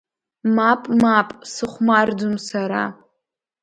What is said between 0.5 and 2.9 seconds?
Мап, мап, сыхәмарӡом сара.